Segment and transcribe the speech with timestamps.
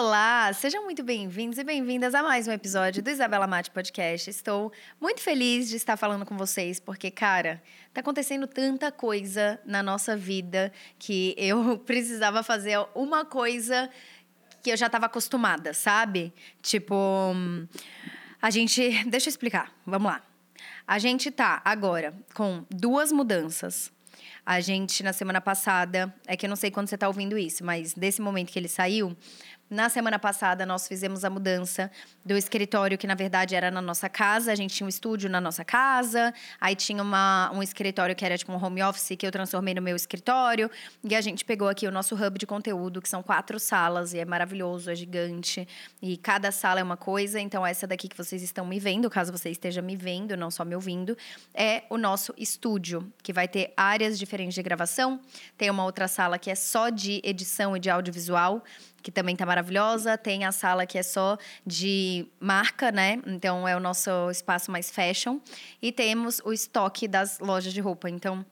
[0.00, 4.30] Olá, sejam muito bem-vindos e bem-vindas a mais um episódio do Isabela Mate Podcast.
[4.30, 7.60] Estou muito feliz de estar falando com vocês, porque, cara,
[7.92, 13.90] tá acontecendo tanta coisa na nossa vida que eu precisava fazer uma coisa
[14.62, 16.32] que eu já estava acostumada, sabe?
[16.62, 17.34] Tipo,
[18.40, 19.02] a gente.
[19.02, 20.22] Deixa eu explicar, vamos lá.
[20.86, 23.90] A gente tá agora com duas mudanças
[24.48, 27.62] a gente, na semana passada, é que eu não sei quando você está ouvindo isso,
[27.62, 29.14] mas desse momento que ele saiu,
[29.70, 31.90] na semana passada, nós fizemos a mudança
[32.24, 34.50] do escritório, que na verdade era na nossa casa.
[34.50, 38.38] A gente tinha um estúdio na nossa casa, aí tinha uma, um escritório que era
[38.38, 40.70] tipo um home office, que eu transformei no meu escritório.
[41.04, 44.18] E a gente pegou aqui o nosso hub de conteúdo, que são quatro salas, e
[44.18, 45.68] é maravilhoso, é gigante.
[46.00, 47.38] E cada sala é uma coisa.
[47.38, 50.64] Então, essa daqui que vocês estão me vendo, caso você esteja me vendo, não só
[50.64, 51.16] me ouvindo,
[51.52, 55.20] é o nosso estúdio, que vai ter áreas diferentes de gravação.
[55.58, 58.64] Tem uma outra sala que é só de edição e de audiovisual
[59.02, 60.16] que também tá maravilhosa.
[60.18, 63.20] Tem a sala que é só de marca, né?
[63.26, 65.38] Então é o nosso espaço mais fashion.
[65.80, 68.08] E temos o estoque das lojas de roupa.
[68.10, 68.44] Então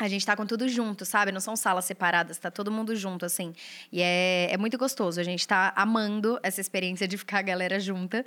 [0.00, 1.30] a gente tá com tudo junto, sabe?
[1.30, 3.52] Não são salas separadas, tá todo mundo junto, assim.
[3.92, 5.20] E é, é muito gostoso.
[5.20, 8.24] A gente tá amando essa experiência de ficar a galera junta.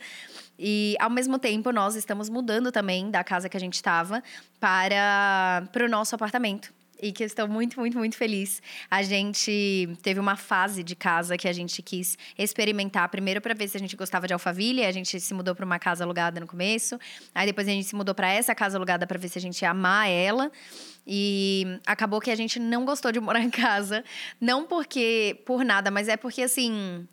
[0.57, 4.21] E, ao mesmo tempo, nós estamos mudando também da casa que a gente estava
[4.59, 6.71] para, para o nosso apartamento
[7.03, 8.61] e que eu estou muito, muito, muito feliz.
[8.89, 13.67] A gente teve uma fase de casa que a gente quis experimentar, primeiro para ver
[13.67, 16.47] se a gente gostava de Alphaville, a gente se mudou para uma casa alugada no
[16.47, 16.97] começo,
[17.35, 19.61] aí depois a gente se mudou para essa casa alugada para ver se a gente
[19.61, 20.49] ia amar ela.
[21.05, 24.05] E acabou que a gente não gostou de morar em casa,
[24.39, 27.05] não porque por nada, mas é porque assim,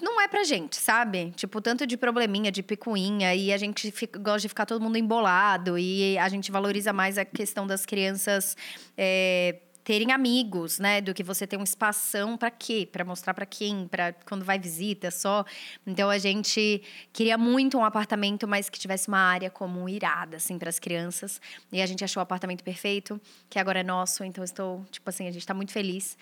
[0.00, 1.32] não é pra gente, sabe?
[1.32, 4.96] Tipo, tanto de probleminha, de picuinha, e a gente fica, gosta de ficar todo mundo
[4.96, 8.56] embolado, e a gente valoriza mais a questão das crianças.
[8.96, 12.88] É, terem amigos, né, do que você ter um espação para quê?
[12.90, 13.86] Para mostrar para quem?
[13.86, 15.44] Para quando vai visita só.
[15.86, 20.58] Então a gente queria muito um apartamento, mas que tivesse uma área como irada assim
[20.58, 21.38] para as crianças.
[21.70, 23.20] E a gente achou o apartamento perfeito,
[23.50, 26.16] que agora é nosso, então estou, tipo assim, a gente está muito feliz.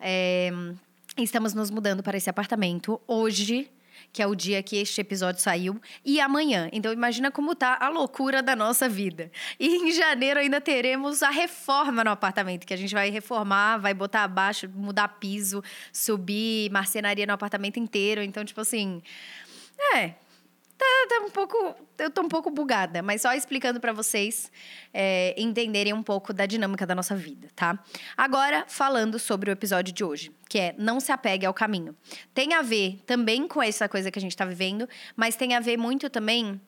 [0.00, 0.50] É,
[1.18, 3.70] Estamos nos mudando para esse apartamento hoje,
[4.10, 6.70] que é o dia que este episódio saiu, e amanhã.
[6.72, 9.30] Então imagina como tá a loucura da nossa vida.
[9.60, 13.92] E em janeiro ainda teremos a reforma no apartamento, que a gente vai reformar, vai
[13.92, 15.62] botar abaixo, mudar piso,
[15.92, 18.22] subir marcenaria no apartamento inteiro.
[18.22, 19.02] Então, tipo assim,
[19.94, 20.14] é,
[20.82, 21.76] tá, tá um pouco.
[21.98, 24.50] Eu tô um pouco bugada, mas só explicando para vocês
[24.92, 27.78] é, entenderem um pouco da dinâmica da nossa vida, tá?
[28.16, 31.96] Agora, falando sobre o episódio de hoje, que é Não se apegue ao caminho.
[32.34, 35.60] Tem a ver também com essa coisa que a gente tá vivendo, mas tem a
[35.60, 36.60] ver muito também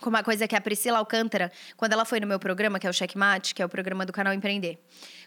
[0.00, 2.90] com uma coisa que a Priscila Alcântara, quando ela foi no meu programa, que é
[2.90, 4.78] o Checkmate, que é o programa do canal Empreender.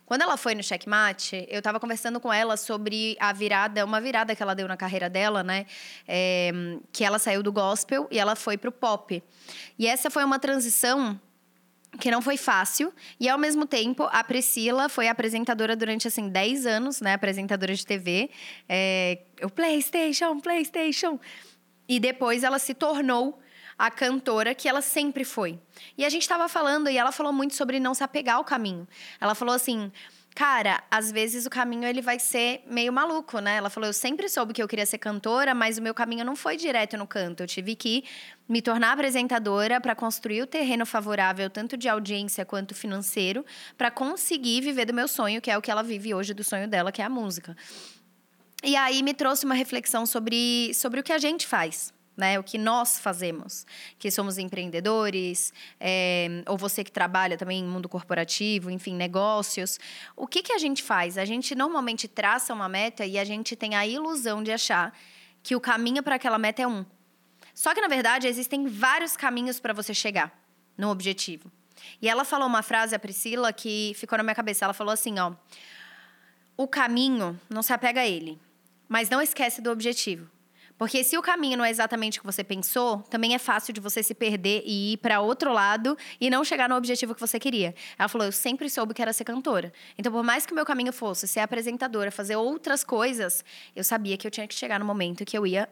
[0.07, 4.33] Quando ela foi no Checkmate, eu estava conversando com ela sobre a virada, uma virada
[4.33, 5.65] que ela deu na carreira dela, né?
[6.07, 6.49] É,
[6.93, 9.21] que ela saiu do gospel e ela foi pro pop.
[9.77, 11.19] E essa foi uma transição
[11.99, 12.93] que não foi fácil.
[13.19, 17.13] E ao mesmo tempo, a Priscila foi apresentadora durante assim 10 anos, né?
[17.13, 18.29] Apresentadora de TV.
[18.69, 21.19] É, o PlayStation, PlayStation.
[21.85, 23.37] E depois ela se tornou
[23.77, 25.59] a cantora que ela sempre foi.
[25.97, 28.87] E a gente estava falando, e ela falou muito sobre não se apegar ao caminho.
[29.19, 29.91] Ela falou assim.
[30.37, 33.55] Cara, às vezes o caminho ele vai ser meio maluco, né?
[33.55, 36.35] Ela falou: "Eu sempre soube que eu queria ser cantora, mas o meu caminho não
[36.35, 37.41] foi direto no canto.
[37.41, 38.03] Eu tive que
[38.47, 43.43] me tornar apresentadora para construir o terreno favorável tanto de audiência quanto financeiro
[43.75, 46.67] para conseguir viver do meu sonho, que é o que ela vive hoje do sonho
[46.67, 47.57] dela, que é a música."
[48.63, 52.39] E aí me trouxe uma reflexão sobre sobre o que a gente faz, né?
[52.39, 53.65] O que nós fazemos,
[53.99, 59.79] que somos empreendedores, é, ou você que trabalha também em mundo corporativo, enfim, negócios.
[60.15, 61.17] O que, que a gente faz?
[61.17, 64.97] A gente normalmente traça uma meta e a gente tem a ilusão de achar
[65.43, 66.83] que o caminho para aquela meta é um.
[67.53, 70.37] Só que, na verdade, existem vários caminhos para você chegar
[70.75, 71.51] no objetivo.
[72.01, 74.65] E ela falou uma frase, a Priscila, que ficou na minha cabeça.
[74.65, 75.33] Ela falou assim, ó...
[76.59, 78.39] O caminho, não se apega a ele,
[78.89, 80.27] mas não esquece do objetivo.
[80.77, 83.81] Porque se o caminho não é exatamente o que você pensou, também é fácil de
[83.81, 87.39] você se perder e ir para outro lado e não chegar no objetivo que você
[87.39, 87.73] queria.
[87.97, 89.73] Ela falou: Eu sempre soube que era ser cantora.
[89.97, 93.43] Então, por mais que o meu caminho fosse ser apresentadora, fazer outras coisas,
[93.75, 95.67] eu sabia que eu tinha que chegar no momento que eu ia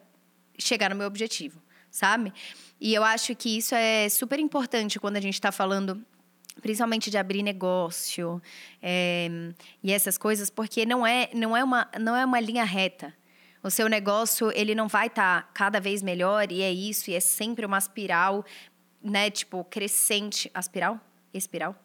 [0.57, 2.33] chegar no meu objetivo, sabe?
[2.81, 6.03] E eu acho que isso é super importante quando a gente está falando
[6.61, 8.41] principalmente de abrir negócio
[8.81, 9.27] é,
[9.83, 13.13] e essas coisas, porque não é, não é, uma, não é uma linha reta.
[13.65, 17.15] O seu negócio, ele não vai estar tá cada vez melhor e é isso, e
[17.15, 18.45] é sempre uma espiral,
[19.01, 20.51] né, tipo, crescente.
[20.53, 20.99] Aspiral?
[21.33, 21.75] Espiral?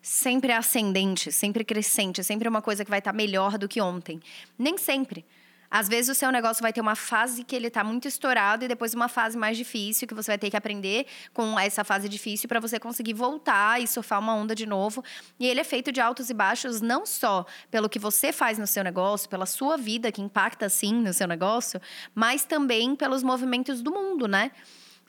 [0.00, 4.20] Sempre ascendente, sempre crescente, sempre uma coisa que vai estar tá melhor do que ontem.
[4.56, 5.24] Nem sempre.
[5.70, 8.68] Às vezes o seu negócio vai ter uma fase que ele está muito estourado e
[8.68, 12.48] depois uma fase mais difícil que você vai ter que aprender com essa fase difícil
[12.48, 15.04] para você conseguir voltar e surfar uma onda de novo.
[15.38, 18.66] E ele é feito de altos e baixos não só pelo que você faz no
[18.66, 21.80] seu negócio, pela sua vida que impacta sim no seu negócio,
[22.14, 24.50] mas também pelos movimentos do mundo, né?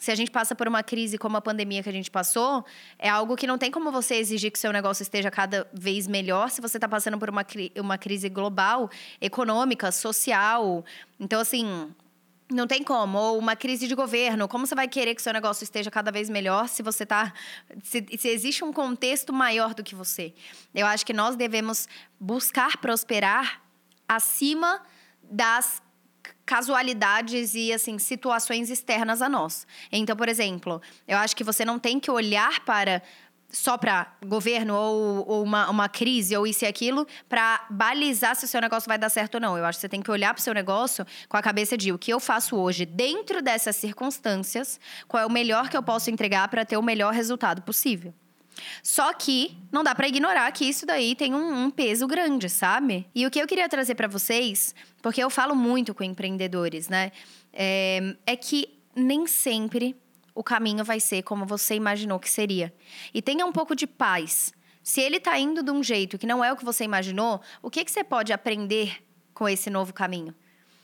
[0.02, 2.66] Se a gente passa por uma crise como a pandemia que a gente passou,
[2.98, 6.50] é algo que não tem como você exigir que seu negócio esteja cada vez melhor
[6.50, 7.46] se você está passando por uma,
[7.78, 8.90] uma crise global,
[9.22, 10.84] econômica, social.
[11.20, 11.94] Então, assim,
[12.50, 13.16] não tem como.
[13.16, 14.48] Ou uma crise de governo.
[14.48, 17.32] Como você vai querer que seu negócio esteja cada vez melhor se você tá.
[17.84, 20.34] Se, se, existe um contexto maior do que você?
[20.74, 21.88] Eu acho que nós devemos
[22.20, 23.62] buscar prosperar
[24.08, 24.82] acima
[25.22, 25.80] das
[26.46, 29.66] casualidades e assim situações externas a nós.
[29.92, 33.02] Então, por exemplo, eu acho que você não tem que olhar para
[33.52, 38.46] só para governo ou, ou uma, uma, crise ou isso e aquilo para balizar se
[38.46, 39.58] o seu negócio vai dar certo ou não.
[39.58, 41.92] Eu acho que você tem que olhar para o seu negócio com a cabeça de
[41.92, 46.10] o que eu faço hoje dentro dessas circunstâncias, qual é o melhor que eu posso
[46.10, 48.14] entregar para ter o melhor resultado possível.
[48.84, 53.08] Só que não dá para ignorar que isso daí tem um, um, peso grande, sabe?
[53.14, 57.12] E o que eu queria trazer para vocês, porque eu falo muito com empreendedores, né?
[57.54, 59.96] É, é que nem sempre
[60.34, 62.74] o caminho vai ser como você imaginou que seria.
[63.14, 64.54] E tenha um pouco de paz.
[64.84, 67.70] Se ele está indo de um jeito que não é o que você imaginou, o
[67.70, 69.04] que, que você pode aprender
[69.34, 70.34] com esse novo caminho?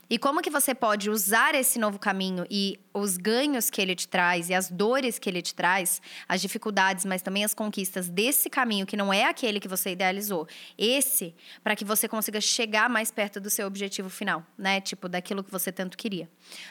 [0.10, 4.08] E como que você pode usar esse novo caminho e os ganhos que ele te
[4.08, 8.50] traz e as dores que ele te traz, as dificuldades, mas também as conquistas desse
[8.50, 13.12] caminho que não é aquele que você idealizou, esse para que você consiga chegar mais
[13.12, 14.80] perto do seu objetivo final, né?
[14.80, 16.30] Tipo daquilo que você tanto queria.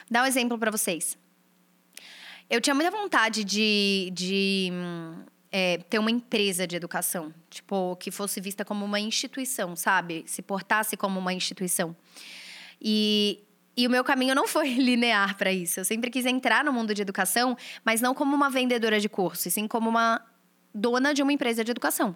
[0.09, 1.17] Dá um exemplo para vocês.
[2.49, 4.71] Eu tinha muita vontade de, de
[5.51, 10.23] é, ter uma empresa de educação, tipo que fosse vista como uma instituição, sabe?
[10.25, 11.95] Se portasse como uma instituição.
[12.81, 13.43] E,
[13.75, 15.79] e o meu caminho não foi linear para isso.
[15.79, 19.47] Eu sempre quis entrar no mundo de educação, mas não como uma vendedora de curso,
[19.47, 20.21] e sim como uma
[20.73, 22.15] dona de uma empresa de educação.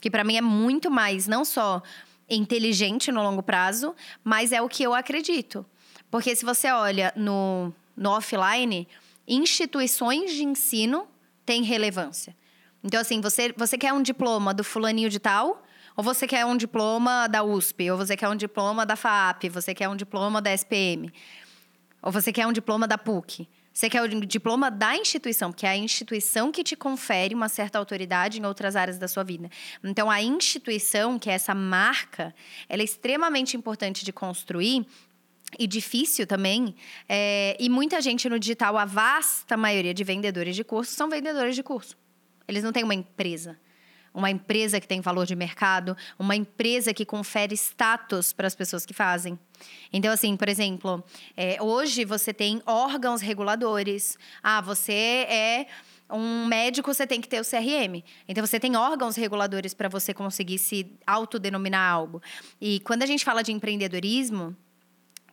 [0.00, 1.82] Que para mim é muito mais, não só
[2.28, 5.64] inteligente no longo prazo, mas é o que eu acredito.
[6.10, 8.86] Porque se você olha no, no offline,
[9.26, 11.06] instituições de ensino
[11.44, 12.36] têm relevância.
[12.82, 15.64] Então, assim, você, você quer um diploma do fulaninho de tal,
[15.98, 19.74] ou você quer um diploma da USP, ou você quer um diploma da FAP, você
[19.74, 21.12] quer um diploma da SPM,
[22.00, 23.48] ou você quer um diploma da PUC.
[23.72, 27.80] Você quer o diploma da instituição, porque é a instituição que te confere uma certa
[27.80, 29.50] autoridade em outras áreas da sua vida.
[29.82, 32.32] Então, a instituição, que é essa marca,
[32.68, 34.86] ela é extremamente importante de construir
[35.58, 36.76] e difícil também.
[37.08, 41.56] É, e muita gente no digital, a vasta maioria de vendedores de curso, são vendedores
[41.56, 41.96] de curso.
[42.46, 43.58] Eles não têm uma empresa
[44.12, 48.84] uma empresa que tem valor de mercado, uma empresa que confere status para as pessoas
[48.84, 49.38] que fazem.
[49.92, 51.04] Então, assim, por exemplo,
[51.36, 54.16] é, hoje você tem órgãos reguladores.
[54.42, 55.66] Ah, você é
[56.10, 58.02] um médico, você tem que ter o CRM.
[58.26, 62.22] Então, você tem órgãos reguladores para você conseguir se autodenominar algo.
[62.60, 64.56] E quando a gente fala de empreendedorismo,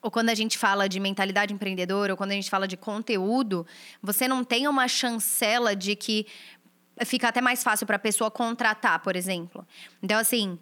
[0.06, 3.66] ou quando a gente fala de mentalidade empreendedora, ou quando a gente fala de conteúdo,
[4.04, 6.28] você não tem uma chancela de que
[7.04, 9.68] fica até mais fácil para a pessoa contratar, por exemplo.
[10.02, 10.60] Então, assim,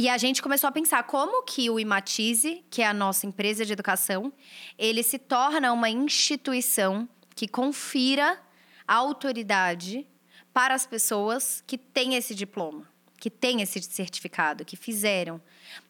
[0.00, 3.64] e a gente começou a pensar como que o Imatize, que é a nossa empresa
[3.64, 4.32] de educação,
[4.78, 8.40] ele se torna uma instituição que confira
[8.86, 10.06] autoridade
[10.52, 12.88] para as pessoas que têm esse diploma,
[13.18, 15.40] que têm esse certificado, que fizeram.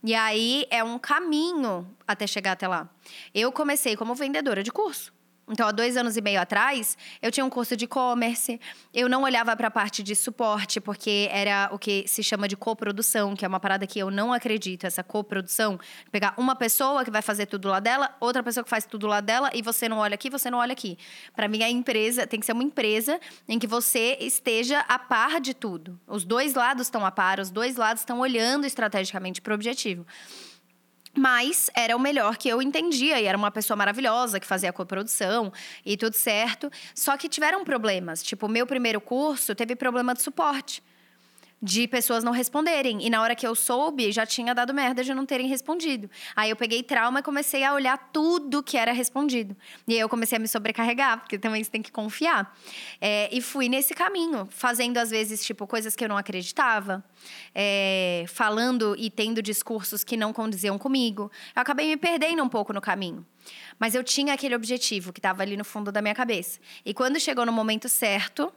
[0.02, 2.88] E aí é um caminho até chegar até lá.
[3.34, 5.12] Eu comecei como vendedora de curso.
[5.50, 8.60] Então, há dois anos e meio atrás, eu tinha um curso de e-commerce.
[8.92, 12.56] Eu não olhava para a parte de suporte, porque era o que se chama de
[12.56, 15.80] coprodução, que é uma parada que eu não acredito, essa coprodução.
[16.12, 19.20] Pegar uma pessoa que vai fazer tudo lá dela, outra pessoa que faz tudo lá
[19.20, 20.98] dela, e você não olha aqui, você não olha aqui.
[21.34, 25.40] Para mim, a empresa tem que ser uma empresa em que você esteja a par
[25.40, 25.98] de tudo.
[26.06, 30.06] Os dois lados estão a par, os dois lados estão olhando estrategicamente para o objetivo.
[31.18, 33.20] Mas era o melhor que eu entendia.
[33.20, 35.52] E era uma pessoa maravilhosa que fazia a coprodução
[35.84, 36.70] e tudo certo.
[36.94, 38.22] Só que tiveram problemas.
[38.22, 40.82] Tipo, meu primeiro curso teve problema de suporte
[41.60, 43.04] de pessoas não responderem.
[43.04, 46.08] E na hora que eu soube, já tinha dado merda de não terem respondido.
[46.34, 49.56] Aí eu peguei trauma e comecei a olhar tudo que era respondido.
[49.86, 52.56] E aí eu comecei a me sobrecarregar, porque também você tem que confiar.
[53.00, 57.04] É, e fui nesse caminho, fazendo às vezes, tipo, coisas que eu não acreditava,
[57.54, 61.30] é, falando e tendo discursos que não condiziam comigo.
[61.54, 63.26] Eu acabei me perdendo um pouco no caminho.
[63.78, 66.60] Mas eu tinha aquele objetivo que estava ali no fundo da minha cabeça.
[66.84, 68.52] E quando chegou no momento certo,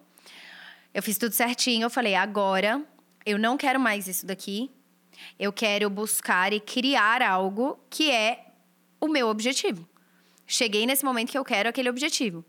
[0.94, 1.86] eu fiz tudo certinho.
[1.86, 2.84] Eu falei, agora
[3.26, 4.70] eu não quero mais isso daqui.
[5.40, 8.46] Eu quero buscar e criar algo que é
[9.00, 9.88] o meu objetivo.
[10.48, 12.44] Cheguei nesse momento que eu quero aquele objetivo.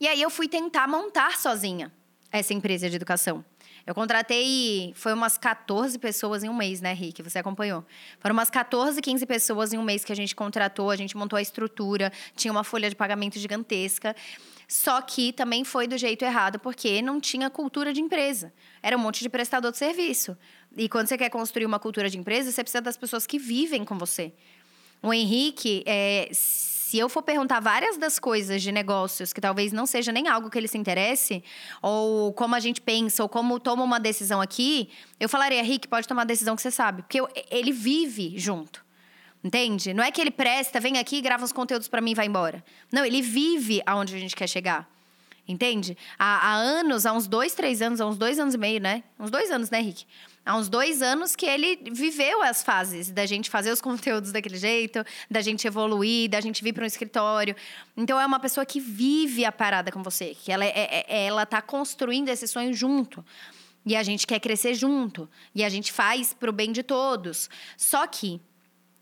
[0.00, 1.92] E aí eu fui tentar montar sozinha
[2.30, 3.44] essa empresa de educação.
[3.86, 7.22] Eu contratei, foi umas 14 pessoas em um mês, né, Rick?
[7.22, 7.82] Você acompanhou.
[8.20, 11.38] Foram umas 14, 15 pessoas em um mês que a gente contratou, a gente montou
[11.38, 14.14] a estrutura, tinha uma folha de pagamento gigantesca.
[14.68, 18.52] Só que também foi do jeito errado, porque não tinha cultura de empresa.
[18.82, 20.36] Era um monte de prestador de serviço.
[20.76, 23.82] E quando você quer construir uma cultura de empresa, você precisa das pessoas que vivem
[23.82, 24.30] com você.
[25.02, 29.86] O Henrique, é, se eu for perguntar várias das coisas de negócios que talvez não
[29.86, 31.42] seja nem algo que ele se interesse,
[31.80, 36.06] ou como a gente pensa, ou como toma uma decisão aqui, eu falaria, Rick, pode
[36.06, 37.02] tomar a decisão que você sabe.
[37.02, 38.84] Porque eu, ele vive junto.
[39.42, 39.94] Entende?
[39.94, 42.64] Não é que ele presta, vem aqui, grava os conteúdos para mim e vai embora.
[42.90, 44.88] Não, ele vive aonde a gente quer chegar.
[45.46, 45.96] Entende?
[46.18, 49.02] Há, há, anos, há uns dois, três anos, há uns dois anos e meio, né?
[49.18, 50.04] Uns dois anos, né, Rick?
[50.44, 54.58] Há uns dois anos que ele viveu as fases da gente fazer os conteúdos daquele
[54.58, 57.56] jeito, da gente evoluir, da gente vir para um escritório.
[57.96, 61.26] Então, é uma pessoa que vive a parada com você, que ela, é, é, é
[61.26, 63.24] ela tá construindo esse sonho junto.
[63.86, 65.26] E a gente quer crescer junto.
[65.54, 67.48] E a gente faz pro bem de todos.
[67.74, 68.38] Só que,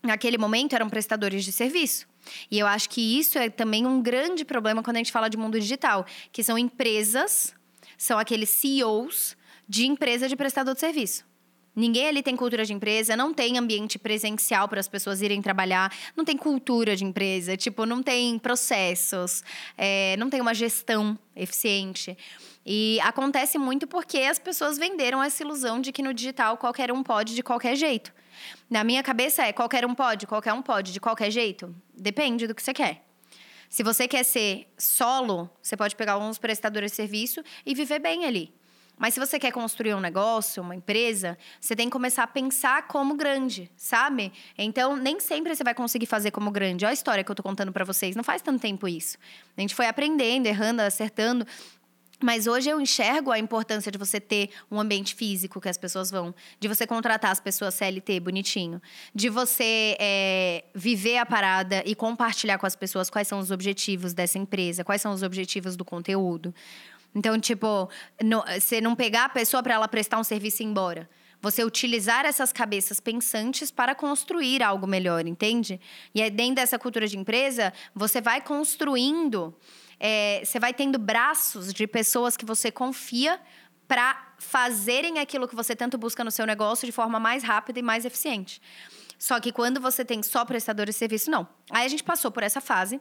[0.03, 2.07] naquele momento, eram prestadores de serviço.
[2.51, 5.37] E eu acho que isso é também um grande problema quando a gente fala de
[5.37, 7.53] mundo digital, que são empresas,
[7.97, 9.35] são aqueles CEOs
[9.67, 11.25] de empresa de prestador de serviço.
[11.77, 15.95] Ninguém ali tem cultura de empresa, não tem ambiente presencial para as pessoas irem trabalhar,
[16.15, 19.43] não tem cultura de empresa, tipo, não tem processos,
[19.77, 22.17] é, não tem uma gestão eficiente.
[22.69, 27.01] E acontece muito porque as pessoas venderam essa ilusão de que no digital qualquer um
[27.01, 28.13] pode de qualquer jeito.
[28.69, 31.73] Na minha cabeça é qualquer um pode, qualquer um pode, de qualquer jeito.
[31.93, 33.05] Depende do que você quer.
[33.69, 38.25] Se você quer ser solo, você pode pegar alguns prestadores de serviço e viver bem
[38.25, 38.53] ali.
[38.97, 42.87] Mas se você quer construir um negócio, uma empresa, você tem que começar a pensar
[42.87, 44.33] como grande, sabe?
[44.57, 46.83] Então, nem sempre você vai conseguir fazer como grande.
[46.83, 48.15] Olha a história que eu tô contando para vocês.
[48.15, 49.17] Não faz tanto tempo isso.
[49.55, 51.45] A gente foi aprendendo, errando, acertando.
[52.21, 56.09] Mas hoje eu enxergo a importância de você ter um ambiente físico que as pessoas
[56.09, 58.81] vão, de você contratar as pessoas CLT bonitinho,
[59.13, 64.13] de você é, viver a parada e compartilhar com as pessoas quais são os objetivos
[64.13, 66.53] dessa empresa, quais são os objetivos do conteúdo.
[67.13, 67.89] Então, tipo,
[68.59, 71.09] você não pegar a pessoa para ela prestar um serviço e ir embora.
[71.39, 75.79] Você utilizar essas cabeças pensantes para construir algo melhor, entende?
[76.15, 79.55] E aí, dentro dessa cultura de empresa, você vai construindo
[79.99, 83.39] é, você vai tendo braços de pessoas que você confia
[83.87, 87.83] para fazerem aquilo que você tanto busca no seu negócio de forma mais rápida e
[87.83, 88.61] mais eficiente.
[89.17, 91.47] Só que quando você tem só prestadores de serviço, não.
[91.71, 92.99] Aí a gente passou por essa fase.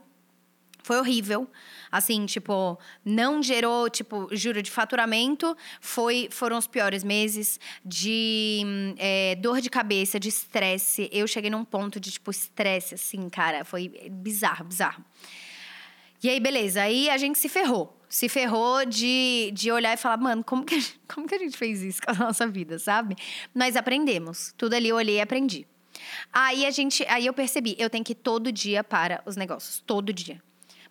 [0.82, 1.50] Foi horrível.
[1.90, 5.56] Assim, tipo, não gerou, tipo, juro, de faturamento.
[5.80, 11.10] Foi, foram os piores meses de é, dor de cabeça, de estresse.
[11.12, 13.64] Eu cheguei num ponto de, tipo, estresse, assim, cara.
[13.64, 15.04] Foi bizarro, bizarro.
[16.26, 16.82] E aí, beleza.
[16.82, 17.96] Aí a gente se ferrou.
[18.08, 21.56] Se ferrou de, de olhar e falar, mano, como que, gente, como que a gente
[21.56, 23.14] fez isso com a nossa vida, sabe?
[23.54, 24.52] Nós aprendemos.
[24.58, 25.68] Tudo ali eu olhei e aprendi.
[26.32, 29.80] Aí a gente, aí eu percebi, eu tenho que ir todo dia para os negócios,
[29.86, 30.42] todo dia.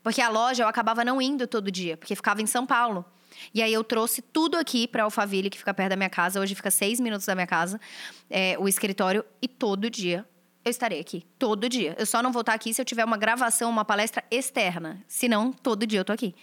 [0.02, 3.04] Porque a loja eu acabava não indo todo dia, porque ficava em São Paulo.
[3.54, 6.40] E aí eu trouxe tudo aqui para Alphaville, que fica perto da minha casa.
[6.40, 7.78] Hoje fica seis minutos da minha casa,
[8.30, 9.26] é, o escritório.
[9.42, 10.26] E todo dia
[10.66, 11.96] eu estarei aqui todo dia.
[11.98, 15.00] Eu só não vou estar aqui se eu tiver uma gravação, uma palestra externa.
[15.08, 16.34] Senão, todo dia eu tô aqui.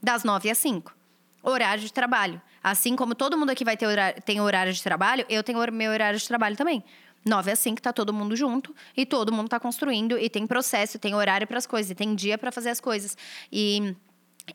[0.00, 0.94] Das nove às cinco.
[1.42, 2.40] Horário de trabalho.
[2.62, 5.90] Assim como todo mundo aqui vai ter horário, tem horário de trabalho, eu tenho meu
[5.90, 6.82] horário de trabalho também.
[7.24, 10.96] Nove às cinco tá todo mundo junto e todo mundo tá construindo e tem processo,
[10.96, 13.16] tem horário para as coisas, e tem dia para fazer as coisas.
[13.50, 13.96] E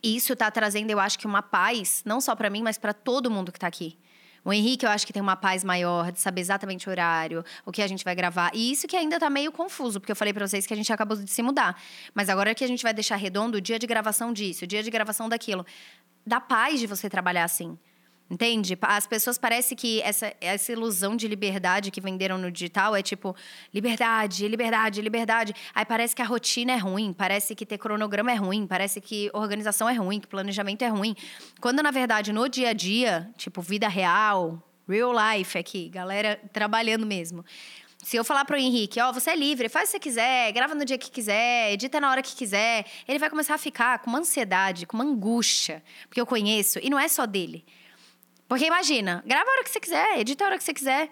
[0.01, 3.29] isso tá trazendo, eu acho que uma paz, não só para mim, mas para todo
[3.29, 3.97] mundo que tá aqui.
[4.43, 7.71] O Henrique, eu acho que tem uma paz maior de saber exatamente o horário, o
[7.71, 8.51] que a gente vai gravar.
[8.55, 10.91] E isso que ainda tá meio confuso, porque eu falei para vocês que a gente
[10.91, 11.79] acabou de se mudar.
[12.13, 14.81] Mas agora que a gente vai deixar redondo o dia de gravação disso, o dia
[14.81, 15.63] de gravação daquilo.
[16.25, 17.77] Dá paz de você trabalhar assim.
[18.31, 18.77] Entende?
[18.81, 23.35] As pessoas parecem que essa, essa ilusão de liberdade que venderam no digital é tipo
[23.73, 25.53] liberdade, liberdade, liberdade.
[25.75, 29.29] Aí parece que a rotina é ruim, parece que ter cronograma é ruim, parece que
[29.33, 31.13] organização é ruim, que planejamento é ruim.
[31.59, 37.05] Quando na verdade no dia a dia, tipo vida real, real life aqui, galera trabalhando
[37.05, 37.43] mesmo.
[38.01, 40.53] Se eu falar pro Henrique, ó, oh, você é livre, faz o que você quiser,
[40.53, 43.99] grava no dia que quiser, edita na hora que quiser, ele vai começar a ficar
[43.99, 47.65] com uma ansiedade, com uma angústia, porque eu conheço, e não é só dele.
[48.51, 51.09] Porque imagina, grava a hora que você quiser, edita a hora que você quiser.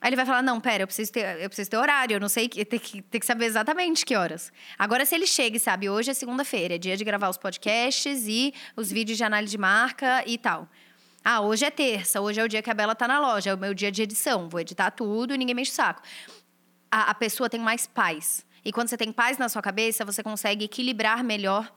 [0.00, 2.28] Aí ele vai falar: não, pera, eu preciso ter, eu preciso ter horário, eu não
[2.28, 4.52] sei, tem que, tem que saber exatamente que horas.
[4.76, 8.26] Agora, se ele chega e sabe, hoje é segunda-feira, é dia de gravar os podcasts
[8.26, 10.68] e os vídeos de análise de marca e tal.
[11.24, 13.54] Ah, hoje é terça, hoje é o dia que a Bela tá na loja, é
[13.54, 16.02] o meu dia de edição, vou editar tudo e ninguém mexe o saco.
[16.90, 18.44] A, a pessoa tem mais paz.
[18.64, 21.72] E quando você tem paz na sua cabeça, você consegue equilibrar melhor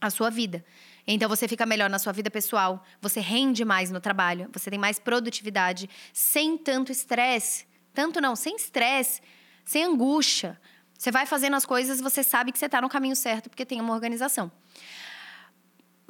[0.00, 0.64] a sua vida.
[1.12, 4.78] Então você fica melhor na sua vida pessoal, você rende mais no trabalho, você tem
[4.78, 7.66] mais produtividade, sem tanto estresse.
[7.92, 9.20] Tanto não, sem estresse,
[9.64, 10.56] sem angústia.
[10.96, 13.80] Você vai fazendo as coisas, você sabe que você está no caminho certo porque tem
[13.80, 14.52] uma organização.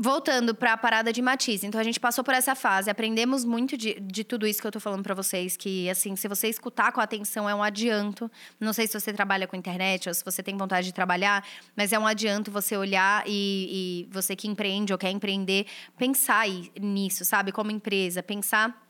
[0.03, 1.63] Voltando para a parada de matiz.
[1.63, 4.73] Então, a gente passou por essa fase, aprendemos muito de, de tudo isso que eu
[4.73, 5.59] tô falando para vocês.
[5.59, 8.31] Que, assim, se você escutar com atenção, é um adianto.
[8.59, 11.93] Não sei se você trabalha com internet ou se você tem vontade de trabalhar, mas
[11.93, 15.67] é um adianto você olhar e, e você que empreende ou quer empreender,
[15.99, 16.47] pensar
[16.81, 17.53] nisso, sabe?
[17.53, 18.83] Como empresa, pensar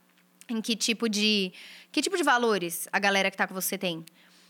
[0.47, 1.51] em que tipo de
[1.91, 4.05] que tipo de valores a galera que está com você tem.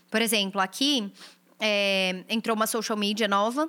[0.08, 1.12] Por exemplo, aqui
[1.58, 3.68] é, entrou uma social media nova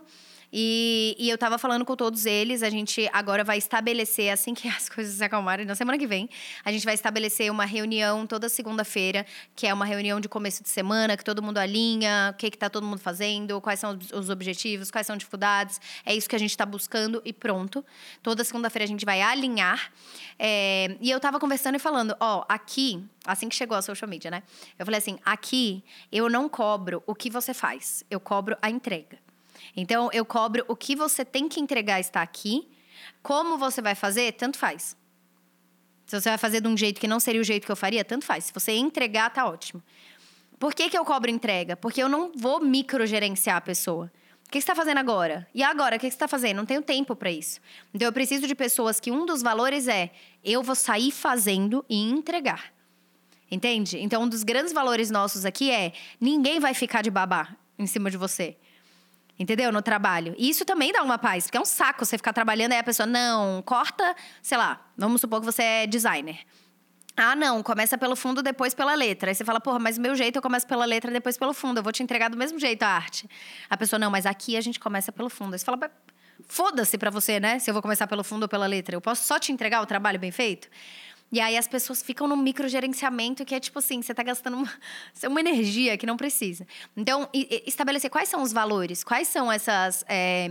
[0.56, 4.68] e, e eu tava falando com todos eles, a gente agora vai estabelecer, assim que
[4.70, 6.30] as coisas se acalmarem, na semana que vem,
[6.64, 10.70] a gente vai estabelecer uma reunião toda segunda-feira, que é uma reunião de começo de
[10.70, 14.30] semana, que todo mundo alinha, o que, que tá todo mundo fazendo, quais são os
[14.30, 15.82] objetivos, quais são dificuldades.
[16.06, 17.84] É isso que a gente está buscando e pronto.
[18.22, 19.92] Toda segunda-feira a gente vai alinhar.
[20.38, 24.30] É, e eu tava conversando e falando, ó, aqui, assim que chegou a social media,
[24.30, 24.44] né?
[24.78, 29.23] Eu falei assim: aqui eu não cobro o que você faz, eu cobro a entrega.
[29.76, 32.68] Então, eu cobro o que você tem que entregar está aqui.
[33.22, 34.96] Como você vai fazer, tanto faz.
[36.06, 38.04] Se você vai fazer de um jeito que não seria o jeito que eu faria,
[38.04, 38.46] tanto faz.
[38.46, 39.82] Se você entregar, tá ótimo.
[40.60, 41.76] Por que, que eu cobro entrega?
[41.76, 44.12] Porque eu não vou microgerenciar a pessoa.
[44.46, 45.48] O que você está fazendo agora?
[45.54, 46.58] E agora, o que você está fazendo?
[46.58, 47.60] Não tenho tempo para isso.
[47.94, 50.12] Então, eu preciso de pessoas que um dos valores é
[50.44, 52.72] eu vou sair fazendo e entregar.
[53.50, 53.98] Entende?
[54.00, 58.12] Então, um dos grandes valores nossos aqui é ninguém vai ficar de babá em cima
[58.12, 58.56] de você.
[59.38, 59.72] Entendeu?
[59.72, 60.36] No trabalho.
[60.38, 62.84] E isso também dá uma paz, porque é um saco você ficar trabalhando e a
[62.84, 66.40] pessoa, não, corta, sei lá, vamos supor que você é designer.
[67.16, 69.30] Ah, não, começa pelo fundo, depois pela letra.
[69.30, 71.78] Aí você fala, porra, mas o meu jeito eu começo pela letra, depois pelo fundo.
[71.78, 73.30] Eu vou te entregar do mesmo jeito a arte.
[73.70, 75.54] A pessoa, não, mas aqui a gente começa pelo fundo.
[75.54, 75.92] Aí você fala,
[76.48, 77.60] foda-se pra você, né?
[77.60, 78.96] Se eu vou começar pelo fundo ou pela letra.
[78.96, 80.68] Eu posso só te entregar o trabalho bem feito?
[81.34, 84.72] E aí as pessoas ficam no microgerenciamento, que é tipo assim, você está gastando uma,
[85.28, 86.68] uma, energia que não precisa.
[86.96, 90.06] Então, estabelecer quais são os valores, quais são essas.
[90.08, 90.48] É,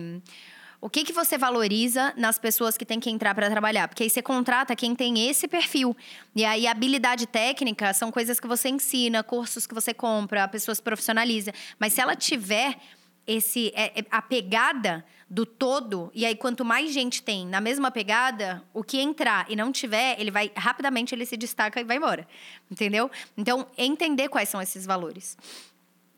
[0.81, 3.87] o que, que você valoriza nas pessoas que têm que entrar para trabalhar?
[3.87, 5.97] Porque aí você contrata quem tem esse perfil.
[6.35, 10.75] E aí, habilidade técnica são coisas que você ensina, cursos que você compra, a pessoa
[10.75, 11.55] se profissionaliza.
[11.79, 12.77] Mas se ela tiver
[13.26, 17.90] esse é, é, a pegada do todo, e aí quanto mais gente tem na mesma
[17.90, 21.96] pegada, o que entrar e não tiver, ele vai rapidamente ele se destaca e vai
[21.96, 22.28] embora.
[22.70, 23.11] Entendeu?
[23.37, 25.38] Então, entender quais são esses valores.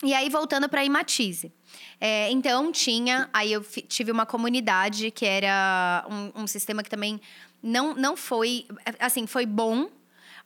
[0.03, 1.53] E aí, voltando para a Imatize.
[2.01, 3.31] É, então, tinha.
[3.33, 7.21] Aí eu tive uma comunidade que era um, um sistema que também
[7.63, 8.67] não, não foi.
[8.99, 9.89] Assim, foi bom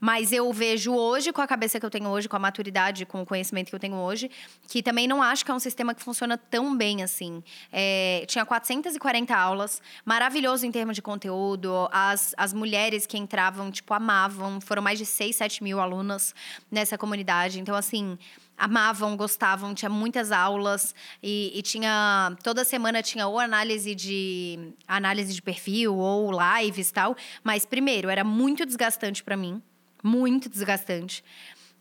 [0.01, 3.23] mas eu vejo hoje, com a cabeça que eu tenho hoje, com a maturidade, com
[3.23, 4.31] o conhecimento que eu tenho hoje,
[4.69, 7.43] que também não acho que é um sistema que funciona tão bem assim.
[7.73, 11.89] É, tinha 440 aulas, maravilhoso em termos de conteúdo.
[11.91, 14.61] As, as mulheres que entravam, tipo, amavam.
[14.61, 16.35] Foram mais de 6, 7 mil alunas
[16.71, 17.61] nessa comunidade.
[17.61, 18.19] Então, assim
[18.59, 25.33] amavam, gostavam, tinha muitas aulas e, e, tinha toda semana tinha ou análise de análise
[25.33, 29.63] de perfil ou lives tal, mas primeiro era muito desgastante para mim
[30.03, 31.25] muito desgastante.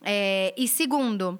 [0.02, 1.40] É, e segundo,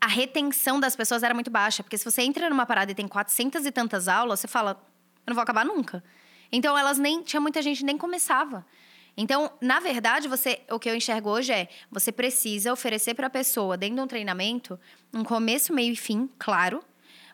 [0.00, 3.06] a retenção das pessoas era muito baixa, porque se você entra numa parada e tem
[3.06, 4.72] 400 e tantas aulas, você fala,
[5.26, 6.02] eu não vou acabar nunca.
[6.50, 8.64] Então elas nem tinha muita gente nem começava.
[9.16, 13.30] Então, na verdade, você, o que eu enxergo hoje é, você precisa oferecer para a
[13.30, 14.78] pessoa dentro de um treinamento
[15.12, 16.82] um começo, meio e fim, claro.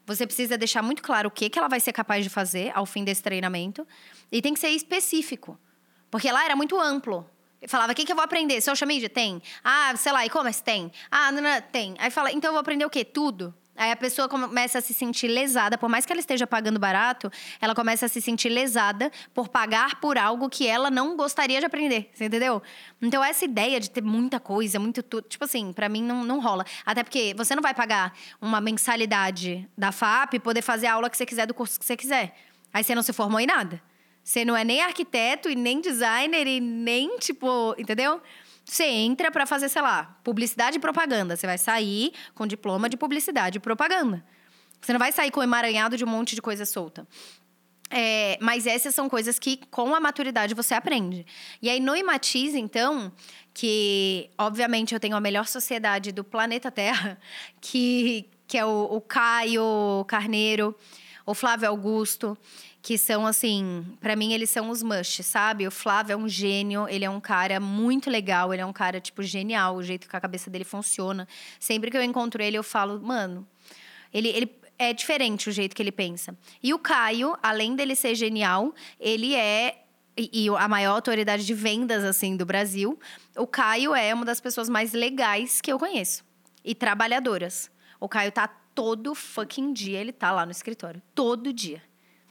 [0.04, 2.86] Você precisa deixar muito claro o que que ela vai ser capaz de fazer ao
[2.86, 3.86] fim desse treinamento
[4.30, 5.58] e tem que ser específico.
[6.10, 7.28] Porque lá era muito amplo.
[7.68, 8.60] Falava, o que, que eu vou aprender?
[8.60, 9.08] Social media?
[9.08, 9.42] Tem.
[9.64, 10.62] Ah, sei lá, e-commerce?
[10.62, 10.92] Tem.
[11.10, 11.94] Ah, não, não, tem.
[11.98, 13.04] Aí fala, então eu vou aprender o quê?
[13.04, 13.54] Tudo.
[13.76, 17.30] Aí a pessoa começa a se sentir lesada, por mais que ela esteja pagando barato,
[17.60, 21.66] ela começa a se sentir lesada por pagar por algo que ela não gostaria de
[21.66, 22.10] aprender.
[22.14, 22.62] Você entendeu?
[23.02, 26.40] Então, essa ideia de ter muita coisa, muito tudo, tipo assim, para mim não, não
[26.40, 26.64] rola.
[26.86, 31.10] Até porque você não vai pagar uma mensalidade da FAP e poder fazer a aula
[31.10, 32.34] que você quiser do curso que você quiser.
[32.72, 33.80] Aí você não se formou em nada.
[34.26, 38.20] Você não é nem arquiteto e nem designer e nem, tipo, entendeu?
[38.64, 41.36] Você entra para fazer, sei lá, publicidade e propaganda.
[41.36, 44.26] Você vai sair com diploma de publicidade e propaganda.
[44.80, 47.06] Você não vai sair com emaranhado de um monte de coisa solta.
[47.88, 51.24] É, mas essas são coisas que, com a maturidade, você aprende.
[51.62, 53.12] E aí, no Imatize, então,
[53.54, 57.16] que obviamente eu tenho a melhor sociedade do planeta Terra,
[57.62, 60.74] que, que é o, o Caio Carneiro,
[61.24, 62.36] o Flávio Augusto,
[62.86, 65.66] que são assim, para mim eles são os must, sabe?
[65.66, 69.00] O Flávio é um gênio, ele é um cara muito legal, ele é um cara
[69.00, 71.26] tipo genial, o jeito que a cabeça dele funciona.
[71.58, 73.44] Sempre que eu encontro ele, eu falo, mano,
[74.14, 76.38] Ele, ele é diferente o jeito que ele pensa.
[76.62, 79.82] E o Caio, além dele ser genial, ele é
[80.16, 82.96] e, a maior autoridade de vendas assim do Brasil,
[83.36, 86.24] o Caio é uma das pessoas mais legais que eu conheço
[86.64, 87.68] e trabalhadoras.
[87.98, 91.82] O Caio tá todo fucking dia, ele tá lá no escritório, todo dia.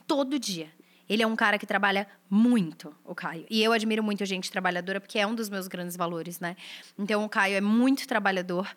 [0.06, 0.70] Todo dia.
[1.08, 3.46] Ele é um cara que trabalha muito, o Caio.
[3.48, 6.56] E eu admiro muito a gente trabalhadora, porque é um dos meus grandes valores, né?
[6.98, 8.68] Então, o Caio é muito trabalhador.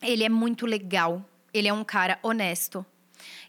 [0.00, 1.24] Ele é muito legal.
[1.52, 2.84] Ele é um cara honesto.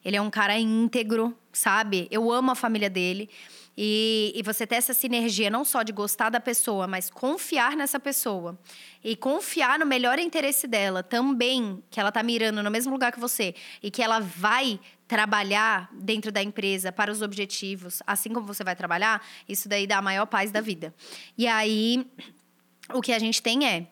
[0.04, 2.08] Ele é um cara íntegro, sabe?
[2.12, 3.30] Eu amo a família dele.
[3.76, 8.00] E, e, você ter essa sinergia não só de gostar da pessoa, mas confiar nessa
[8.00, 8.58] pessoa.
[9.04, 13.20] E confiar no melhor interesse dela também, que ela tá mirando no mesmo lugar que
[13.20, 13.56] você.
[13.82, 18.76] E que ela vai trabalhar dentro da empresa para os objetivos, assim como você vai
[18.76, 20.94] trabalhar, isso daí dá a maior paz da vida.
[21.36, 22.06] E aí,
[22.94, 23.88] o que a gente tem é.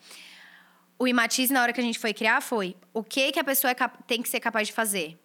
[0.98, 3.72] O Imatize, na hora que a gente foi criar, foi o que, que a pessoa
[3.72, 5.20] é tem que ser capaz de fazer.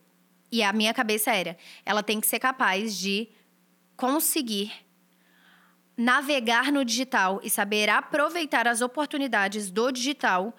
[0.51, 3.29] E a minha cabeça era: ela tem que ser capaz de
[3.96, 4.72] conseguir
[5.96, 10.54] navegar no digital e saber aproveitar as oportunidades do digital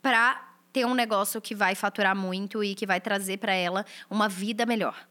[0.00, 4.28] para ter um negócio que vai faturar muito e que vai trazer para ela uma
[4.28, 5.08] vida melhor.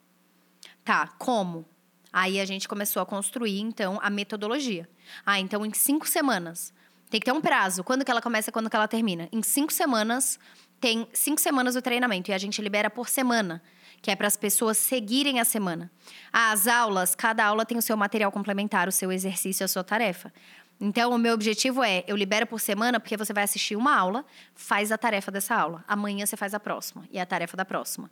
[0.83, 1.65] Tá, como?
[2.13, 4.88] Aí a gente começou a construir, então, a metodologia.
[5.25, 6.73] Ah, então em cinco semanas.
[7.09, 7.83] Tem que ter um prazo.
[7.83, 9.27] Quando que ela começa quando que ela termina?
[9.31, 10.39] Em cinco semanas,
[10.79, 12.31] tem cinco semanas do treinamento.
[12.31, 13.61] E a gente libera por semana
[14.06, 15.91] que é para as pessoas seguirem a semana.
[16.32, 20.32] As aulas, cada aula tem o seu material complementar, o seu exercício, a sua tarefa.
[20.80, 24.24] Então, o meu objetivo é: eu libero por semana, porque você vai assistir uma aula,
[24.54, 25.84] faz a tarefa dessa aula.
[25.88, 28.12] Amanhã você faz a próxima e a tarefa da próxima.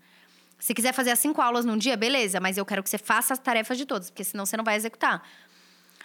[0.58, 3.32] Se quiser fazer as cinco aulas num dia, beleza, mas eu quero que você faça
[3.32, 5.22] as tarefas de todas, porque senão você não vai executar.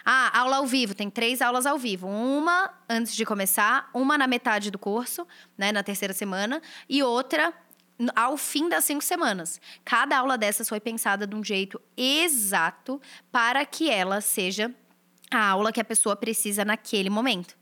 [0.05, 2.07] Ah, aula ao vivo, tem três aulas ao vivo.
[2.07, 7.51] Uma antes de começar, uma na metade do curso, né, na terceira semana, e outra
[8.15, 9.59] ao fim das cinco semanas.
[9.83, 14.73] Cada aula dessas foi pensada de um jeito exato para que ela seja
[15.29, 17.58] a aula que a pessoa precisa naquele momento.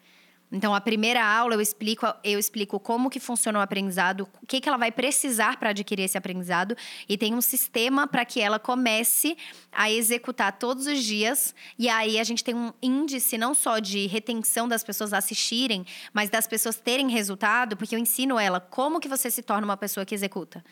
[0.49, 4.61] Então, a primeira aula eu explico, eu explico como que funciona o aprendizado, o que,
[4.61, 6.75] que ela vai precisar para adquirir esse aprendizado
[7.07, 9.37] e tem um sistema para que ela comece
[9.71, 11.53] a executar todos os dias.
[11.77, 16.29] E aí a gente tem um índice não só de retenção das pessoas assistirem, mas
[16.29, 20.05] das pessoas terem resultado, porque eu ensino ela como que você se torna uma pessoa
[20.05, 20.63] que executa.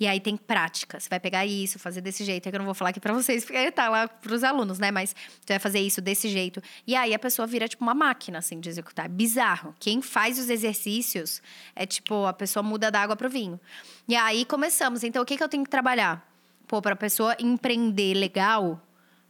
[0.00, 1.00] E aí tem prática.
[1.00, 2.46] Você vai pegar isso, fazer desse jeito.
[2.46, 4.90] É que eu não vou falar aqui para vocês, porque tá lá pros alunos, né?
[4.90, 6.62] Mas você vai fazer isso desse jeito.
[6.86, 9.06] E aí a pessoa vira tipo uma máquina, assim, de executar.
[9.06, 9.74] É bizarro.
[9.80, 11.42] Quem faz os exercícios
[11.74, 13.58] é tipo, a pessoa muda da água pro vinho.
[14.06, 15.02] E aí começamos.
[15.02, 16.24] Então, o que, que eu tenho que trabalhar?
[16.68, 18.80] Pô, pra pessoa empreender legal,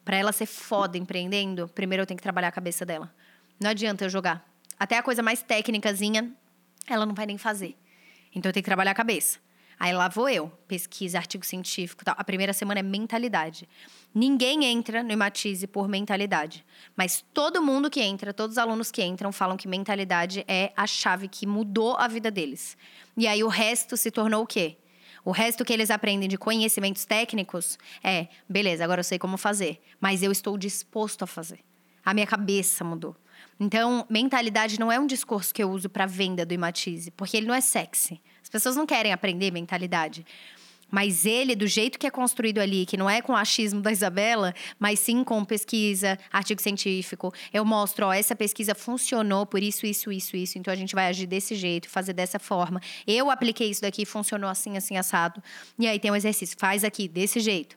[0.04, 3.14] para ela ser foda empreendendo, primeiro eu tenho que trabalhar a cabeça dela.
[3.60, 4.46] Não adianta eu jogar.
[4.78, 6.30] Até a coisa mais técnicazinha,
[6.86, 7.76] ela não vai nem fazer.
[8.34, 9.38] Então eu tenho que trabalhar a cabeça.
[9.78, 12.14] Aí lá vou eu, pesquisa, artigo científico tal.
[12.18, 13.68] A primeira semana é mentalidade.
[14.12, 16.64] Ninguém entra no Imatize por mentalidade.
[16.96, 20.86] Mas todo mundo que entra, todos os alunos que entram, falam que mentalidade é a
[20.86, 22.76] chave que mudou a vida deles.
[23.16, 24.76] E aí o resto se tornou o quê?
[25.24, 29.80] O resto que eles aprendem de conhecimentos técnicos é, beleza, agora eu sei como fazer,
[30.00, 31.60] mas eu estou disposto a fazer.
[32.04, 33.16] A minha cabeça mudou.
[33.60, 37.46] Então, mentalidade não é um discurso que eu uso para venda do Imatize, porque ele
[37.46, 38.20] não é sexy.
[38.42, 40.24] As pessoas não querem aprender mentalidade.
[40.90, 43.92] Mas ele, do jeito que é construído ali, que não é com o achismo da
[43.92, 49.84] Isabela, mas sim com pesquisa, artigo científico, eu mostro, ó, essa pesquisa funcionou por isso,
[49.84, 50.58] isso, isso, isso.
[50.58, 52.80] Então a gente vai agir desse jeito, fazer dessa forma.
[53.06, 55.42] Eu apliquei isso daqui, funcionou assim, assim, assado.
[55.78, 57.76] E aí tem um exercício, faz aqui, desse jeito.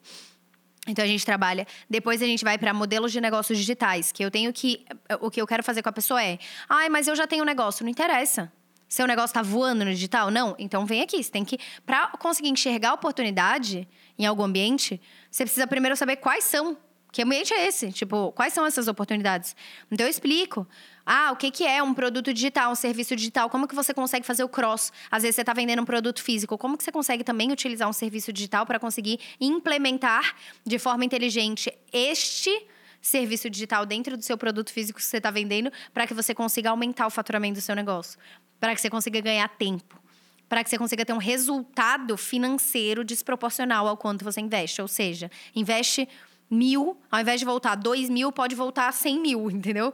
[0.87, 1.67] Então a gente trabalha.
[1.89, 4.83] Depois a gente vai para modelos de negócios digitais, que eu tenho que.
[5.19, 6.39] O que eu quero fazer com a pessoa é.
[6.67, 7.83] Ai, mas eu já tenho um negócio.
[7.83, 8.51] Não interessa.
[8.89, 10.31] Seu negócio está voando no digital?
[10.31, 10.55] Não?
[10.57, 11.23] Então vem aqui.
[11.23, 11.59] Você tem que.
[11.85, 16.75] Para conseguir enxergar a oportunidade em algum ambiente, você precisa primeiro saber quais são.
[17.11, 17.91] Que ambiente é esse?
[17.91, 19.55] Tipo, quais são essas oportunidades?
[19.91, 20.67] Então eu explico.
[21.05, 23.49] Ah, o que, que é um produto digital, um serviço digital?
[23.49, 24.91] Como que você consegue fazer o cross?
[25.09, 26.57] Às vezes você está vendendo um produto físico.
[26.57, 30.35] Como que você consegue também utilizar um serviço digital para conseguir implementar
[30.65, 32.67] de forma inteligente este
[33.01, 36.69] serviço digital dentro do seu produto físico que você está vendendo para que você consiga
[36.69, 38.19] aumentar o faturamento do seu negócio?
[38.61, 39.99] para que você consiga ganhar tempo,
[40.47, 44.79] para que você consiga ter um resultado financeiro desproporcional ao quanto você investe.
[44.81, 46.07] Ou seja, investe
[46.47, 49.91] mil, ao invés de voltar dois mil, pode voltar cem mil, entendeu?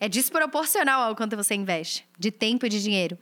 [0.00, 3.18] É desproporcional ao quanto você investe de tempo e de dinheiro.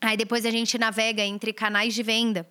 [0.00, 2.46] Aí depois a gente navega entre canais de venda.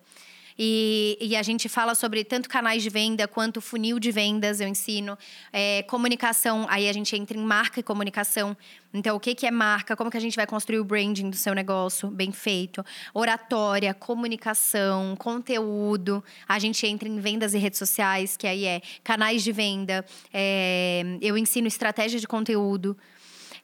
[0.56, 4.68] E, e, a gente fala sobre tanto canais de venda quanto funil de vendas, eu
[4.68, 5.18] ensino.
[5.52, 8.56] É, comunicação, aí a gente entra em marca e comunicação.
[8.92, 9.96] Então, o que, que é marca?
[9.96, 12.84] Como que a gente vai construir o branding do seu negócio bem feito?
[13.12, 16.22] Oratória, comunicação, conteúdo.
[16.46, 20.04] A gente entra em vendas e redes sociais, que aí é canais de venda.
[20.32, 22.96] É, eu ensino estratégia de conteúdo.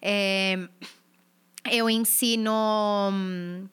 [0.00, 0.58] É,
[1.70, 2.52] eu ensino
[3.12, 3.68] hum,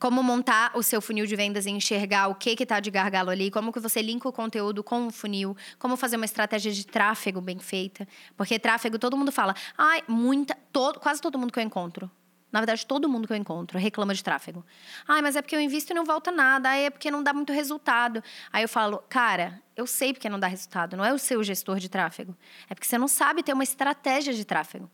[0.00, 3.50] como montar o seu funil de vendas e enxergar o que está de gargalo ali,
[3.50, 7.40] como que você linka o conteúdo com o funil, como fazer uma estratégia de tráfego
[7.40, 8.08] bem feita.
[8.34, 12.10] Porque tráfego, todo mundo fala, ai, muita, todo, quase todo mundo que eu encontro.
[12.50, 14.64] Na verdade, todo mundo que eu encontro reclama de tráfego.
[15.06, 16.70] Ai, mas é porque eu invisto e não volta nada.
[16.70, 18.24] Ai, é porque não dá muito resultado.
[18.50, 20.96] Aí eu falo, cara, eu sei porque não dá resultado.
[20.96, 22.36] Não é o seu gestor de tráfego.
[22.68, 24.90] É porque você não sabe ter uma estratégia de tráfego.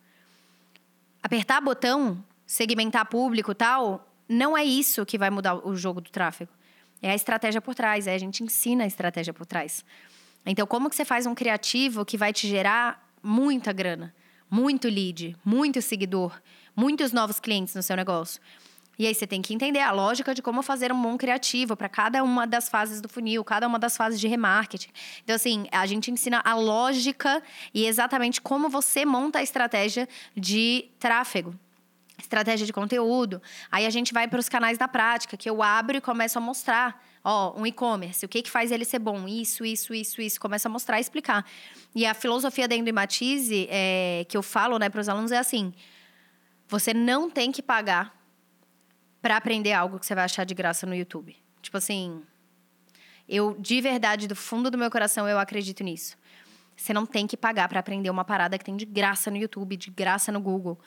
[1.27, 6.53] Apertar botão, segmentar público tal, não é isso que vai mudar o jogo do tráfego.
[7.03, 9.85] É a estratégia por trás, é a gente ensina a estratégia por trás.
[10.47, 14.15] Então, como que você faz um criativo que vai te gerar muita grana,
[14.49, 16.41] muito lead, muito seguidor,
[16.77, 18.41] muitos novos clientes no seu negócio?
[18.99, 21.89] E aí você tem que entender a lógica de como fazer um bom criativo para
[21.89, 24.89] cada uma das fases do funil, cada uma das fases de remarketing.
[25.23, 27.43] Então, assim, a gente ensina a lógica
[27.75, 31.55] e exatamente como você monta a estratégia de tráfego
[32.19, 33.43] estratégia de conteúdo.
[33.71, 36.41] Aí a gente vai para os canais da prática, que eu abro e começo a
[36.41, 37.05] mostrar.
[37.23, 39.27] Ó, um e-commerce, o que, que faz ele ser bom?
[39.29, 40.41] Isso, isso, isso, isso.
[40.41, 41.45] Começa a mostrar e explicar.
[41.95, 45.75] E a filosofia da Endematize, é, que eu falo né, para os alunos, é assim:
[46.69, 48.16] você não tem que pagar
[49.27, 51.35] para aprender algo que você vai achar de graça no YouTube.
[51.61, 52.23] Tipo assim,
[53.29, 56.17] eu, de verdade, do fundo do meu coração, eu acredito nisso.
[56.77, 59.77] Você não tem que pagar para aprender uma parada que tem de graça no YouTube,
[59.77, 60.79] de graça no Google.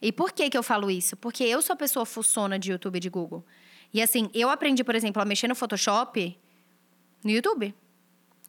[0.00, 1.18] E por que, que eu falo isso?
[1.18, 3.44] Porque eu sou a pessoa fuçona de YouTube e de Google.
[3.92, 6.34] E assim, eu aprendi, por exemplo, a mexer no Photoshop
[7.22, 7.74] no YouTube.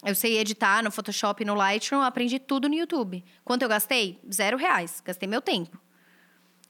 [0.06, 3.22] Eu sei editar no Photoshop, no Lightroom, aprendi tudo no YouTube.
[3.44, 4.22] Quanto eu gastei?
[4.34, 5.04] Zero reais.
[5.04, 5.78] Gastei meu tempo.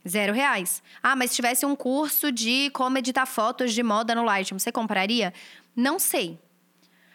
[0.08, 0.84] Zero reais.
[1.02, 4.72] Ah, mas se tivesse um curso de como editar fotos de moda no Lightroom, você
[4.72, 5.34] compraria?
[5.76, 6.38] Não sei.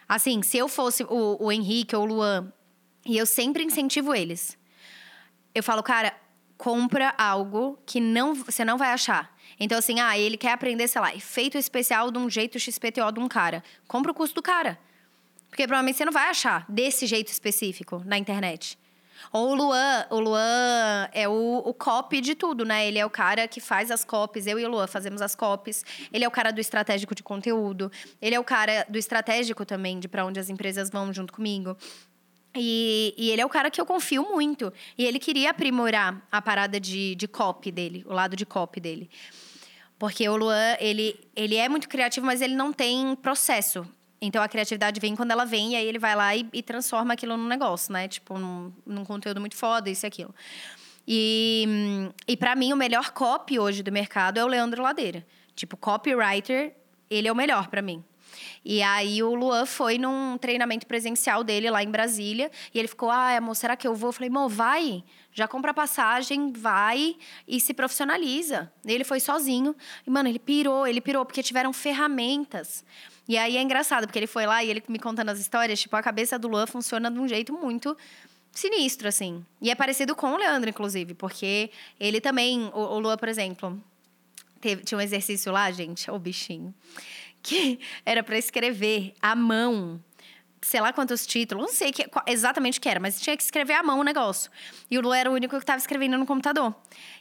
[0.07, 2.51] Assim, se eu fosse o, o Henrique ou o Luan,
[3.05, 4.57] e eu sempre incentivo eles.
[5.53, 6.15] Eu falo, cara,
[6.57, 9.35] compra algo que não, você não vai achar.
[9.59, 13.19] Então, assim, ah, ele quer aprender, sei lá, efeito especial de um jeito XPTO de
[13.19, 13.63] um cara.
[13.87, 14.79] Compra o curso do cara.
[15.47, 18.78] Porque provavelmente você não vai achar desse jeito específico na internet.
[19.31, 22.87] Ou o Luan, o Luan é o, o copy de tudo, né?
[22.87, 25.85] Ele é o cara que faz as copies, eu e o Luan fazemos as copies.
[26.11, 27.91] Ele é o cara do estratégico de conteúdo.
[28.21, 31.77] Ele é o cara do estratégico também, de para onde as empresas vão junto comigo.
[32.55, 34.73] E, e, ele é o cara que eu confio muito.
[34.97, 39.09] E ele queria aprimorar a parada de, de copy dele, o lado de copy dele.
[39.99, 43.85] Porque o Luan, ele, ele é muito criativo, mas ele não tem processo.
[44.21, 47.13] Então a criatividade vem quando ela vem, e aí ele vai lá e, e transforma
[47.13, 48.07] aquilo num negócio, né?
[48.07, 50.35] Tipo, num, num conteúdo muito foda, isso e aquilo.
[51.07, 55.25] E, e para mim, o melhor copy hoje do mercado é o Leandro Ladeira.
[55.55, 56.75] Tipo, copywriter,
[57.09, 58.03] ele é o melhor para mim.
[58.63, 62.51] E aí o Luan foi num treinamento presencial dele lá em Brasília.
[62.73, 64.09] E ele ficou, ah, amor, será que eu vou?
[64.09, 65.03] Eu falei, amor, vai.
[65.31, 67.15] Já compra passagem, vai
[67.47, 68.71] e se profissionaliza.
[68.85, 69.75] Ele foi sozinho.
[70.05, 72.83] E, mano, ele pirou, ele pirou, porque tiveram ferramentas.
[73.27, 75.95] E aí é engraçado, porque ele foi lá e ele me contando as histórias, tipo,
[75.95, 77.95] a cabeça do Luan funciona de um jeito muito
[78.51, 79.45] sinistro, assim.
[79.61, 83.79] E é parecido com o Leandro, inclusive, porque ele também, o, o Luan, por exemplo,
[84.59, 86.73] teve, tinha um exercício lá, gente, o bichinho
[87.41, 90.01] que era para escrever à mão
[90.61, 93.73] sei lá quantos títulos, não sei que, exatamente o que era, mas tinha que escrever
[93.73, 94.51] à mão o negócio.
[94.89, 96.75] E o Lu era o único que estava escrevendo no computador.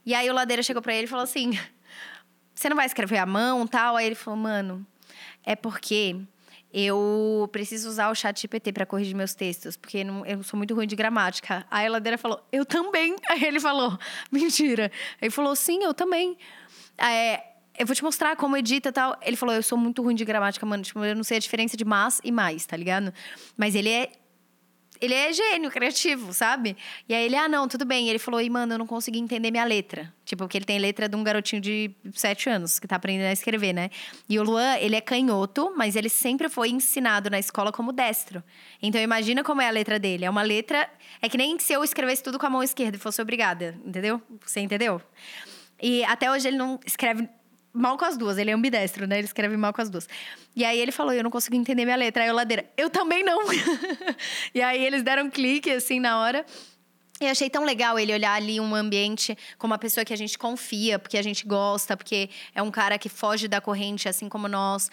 [0.05, 1.53] E aí o Ladeira chegou para ele e falou assim:
[2.55, 3.97] Você não vai escrever à mão tal?
[3.97, 4.87] Aí ele falou: Mano,
[5.45, 6.21] é porque
[6.73, 10.87] eu preciso usar o chat GPT para corrigir meus textos, porque eu sou muito ruim
[10.87, 11.65] de gramática.
[11.71, 13.15] Aí a Ladeira falou: Eu também.
[13.31, 13.99] Aí ele falou:
[14.33, 14.91] Mentira.
[15.21, 16.37] Ele falou: Sim, eu também.
[16.99, 17.43] É,
[17.79, 19.17] eu vou te mostrar como edita e tal.
[19.23, 20.83] Ele falou, eu sou muito ruim de gramática, mano.
[20.83, 23.13] Tipo, eu não sei a diferença de mas e mais, tá ligado?
[23.57, 24.11] Mas ele é.
[25.01, 26.77] Ele é gênio, criativo, sabe?
[27.09, 28.09] E aí ele, ah, não, tudo bem.
[28.09, 30.13] E ele falou, e mano, eu não consegui entender minha letra.
[30.25, 33.33] Tipo, porque ele tem letra de um garotinho de sete anos que tá aprendendo a
[33.33, 33.91] escrever, né?
[34.29, 38.43] E o Luan, ele é canhoto, mas ele sempre foi ensinado na escola como destro.
[38.83, 40.25] Então imagina como é a letra dele.
[40.25, 40.91] É uma letra.
[41.23, 44.21] É que nem se eu escrevesse tudo com a mão esquerda e fosse obrigada, entendeu?
[44.45, 45.01] Você entendeu?
[45.81, 47.29] E até hoje ele não escreve
[47.79, 48.39] mal com as duas.
[48.39, 49.19] Ele é ambidestro, né?
[49.19, 50.09] Ele escreve mal com as duas.
[50.55, 52.25] E aí ele falou: Eu não consigo entender minha letra.
[52.25, 53.41] Aí o ladeira, eu também não.
[54.55, 56.45] e aí eles deram um clique assim na hora.
[57.21, 60.39] E achei tão legal ele olhar ali um ambiente como uma pessoa que a gente
[60.39, 64.47] confia, porque a gente gosta, porque é um cara que foge da corrente, assim como
[64.47, 64.89] nós.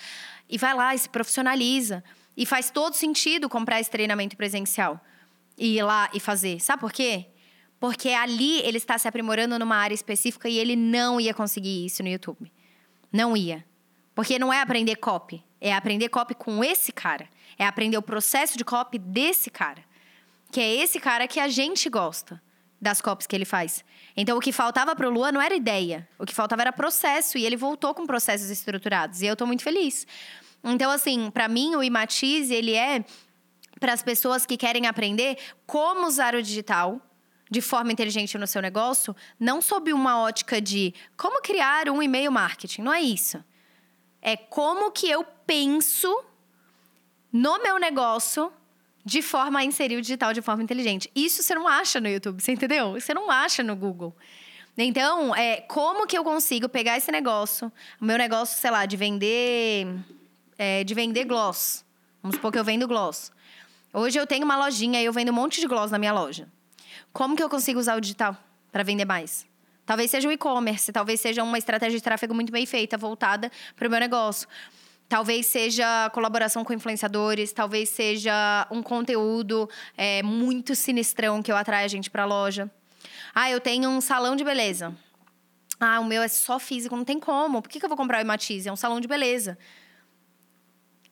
[0.49, 2.03] E vai lá e se profissionaliza.
[2.35, 4.99] E faz todo sentido comprar esse treinamento presencial.
[5.57, 6.59] E ir lá e fazer.
[6.59, 7.27] Sabe por quê?
[7.79, 12.01] Porque ali ele está se aprimorando numa área específica e ele não ia conseguir isso
[12.01, 12.51] no YouTube.
[13.15, 13.63] Não ia.
[14.13, 15.41] Porque não é aprender copy.
[15.61, 17.29] É aprender copy com esse cara.
[17.57, 19.81] É aprender o processo de copy desse cara.
[20.51, 22.41] Que é esse cara que a gente gosta
[22.79, 23.85] das copies que ele faz.
[24.17, 26.05] Então, o que faltava pro Lua não era ideia.
[26.19, 27.37] O que faltava era processo.
[27.37, 29.21] E ele voltou com processos estruturados.
[29.21, 30.05] E eu tô muito feliz.
[30.61, 33.05] Então, assim, para mim, o Imatize, ele é
[33.79, 36.99] para as pessoas que querem aprender como usar o digital
[37.49, 42.31] de forma inteligente no seu negócio, não sob uma ótica de como criar um e-mail
[42.31, 42.81] marketing.
[42.81, 43.43] Não é isso.
[44.21, 46.23] É como que eu penso
[47.31, 48.51] no meu negócio
[49.03, 51.11] de forma a inserir o digital de forma inteligente.
[51.15, 52.93] Isso você não acha no YouTube, você entendeu?
[52.93, 54.15] Você não acha no Google.
[54.77, 58.97] Então, é, como que eu consigo pegar esse negócio, o meu negócio, sei lá, de
[58.97, 59.87] vender,
[60.57, 61.85] é, de vender gloss.
[62.21, 63.31] Vamos supor que eu vendo gloss.
[63.93, 66.47] Hoje eu tenho uma lojinha e eu vendo um monte de gloss na minha loja.
[67.15, 68.35] Como que eu consigo usar o digital
[68.73, 69.47] para vender mais?
[69.85, 73.87] Talvez seja o e-commerce, talvez seja uma estratégia de tráfego muito bem feita, voltada para
[73.87, 74.45] o meu negócio.
[75.07, 81.85] Talvez seja colaboração com influenciadores, talvez seja um conteúdo é, muito sinistrão que eu atraio
[81.85, 82.69] a gente para a loja.
[83.33, 84.93] Ah, eu tenho um salão de beleza.
[85.79, 87.61] Ah, o meu é só físico, não tem como.
[87.61, 88.67] Por que, que eu vou comprar o Ematize?
[88.67, 89.57] É um salão de beleza.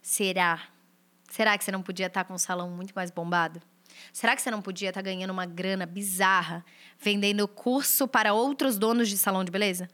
[0.02, 0.64] Será?
[1.30, 3.62] Será que você não podia estar com um salão muito mais bombado?
[4.12, 6.66] Será que você não podia estar ganhando uma grana bizarra
[7.00, 9.88] vendendo curso para outros donos de salão de beleza?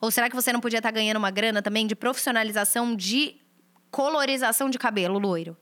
[0.00, 3.40] Ou será que você não podia estar tá ganhando uma grana também de profissionalização de
[3.90, 5.56] colorização de cabelo loiro?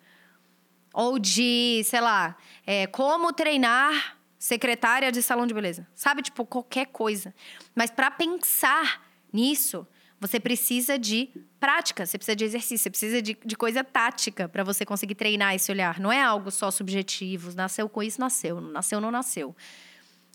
[0.92, 5.86] Ou de, sei lá, é, como treinar secretária de salão de beleza?
[5.94, 7.34] Sabe, tipo, qualquer coisa.
[7.74, 9.86] Mas para pensar nisso,
[10.20, 14.62] você precisa de prática, você precisa de exercício, você precisa de, de coisa tática para
[14.62, 15.98] você conseguir treinar esse olhar.
[15.98, 17.54] Não é algo só subjetivo.
[17.54, 18.60] Nasceu com isso, nasceu.
[18.60, 19.56] Nasceu, não nasceu.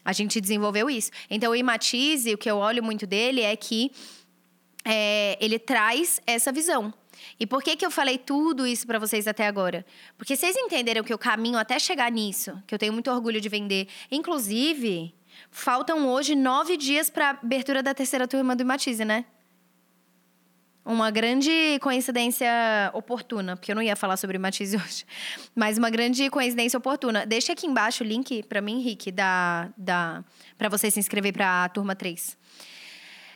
[0.03, 1.11] A gente desenvolveu isso.
[1.29, 3.91] Então, o Imatize, o que eu olho muito dele é que
[4.83, 6.91] é, ele traz essa visão.
[7.39, 9.85] E por que, que eu falei tudo isso para vocês até agora?
[10.17, 13.49] Porque vocês entenderam que o caminho até chegar nisso, que eu tenho muito orgulho de
[13.49, 13.87] vender.
[14.11, 15.13] Inclusive,
[15.51, 19.25] faltam hoje nove dias para abertura da terceira turma do Imatize, né?
[20.85, 22.47] Uma grande coincidência
[22.93, 25.03] oportuna, porque eu não ia falar sobre Matiz hoje,
[25.55, 27.25] mas uma grande coincidência oportuna.
[27.25, 30.23] Deixa aqui embaixo o link para mim, Rick, da, da,
[30.55, 32.37] para você se inscrever para a turma 3.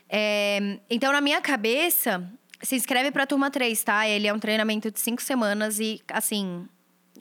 [0.07, 2.23] É, então, na minha cabeça,
[2.61, 4.07] se inscreve para a turma 3, tá?
[4.07, 6.67] Ele é um treinamento de cinco semanas e, assim,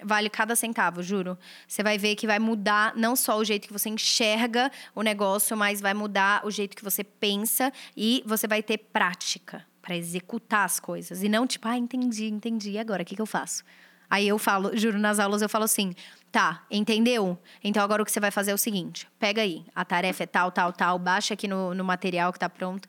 [0.04, 1.38] vale cada centavo, juro.
[1.66, 5.56] Você vai ver que vai mudar não só o jeito que você enxerga o negócio,
[5.56, 10.66] mas vai mudar o jeito que você pensa e você vai ter prática para executar
[10.66, 11.22] as coisas.
[11.22, 13.64] E não tipo, ah, entendi, entendi, e agora o que, que eu faço?
[14.10, 15.94] Aí eu falo, juro, nas aulas eu falo assim:
[16.30, 17.38] tá, entendeu?
[17.64, 20.26] Então agora o que você vai fazer é o seguinte: pega aí, a tarefa é
[20.26, 22.86] tal, tal, tal, baixa aqui no, no material que tá pronto.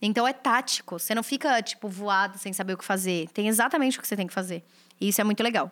[0.00, 3.28] Então é tático, você não fica, tipo, voado sem saber o que fazer.
[3.28, 4.64] Tem exatamente o que você tem que fazer.
[4.98, 5.70] E isso é muito legal.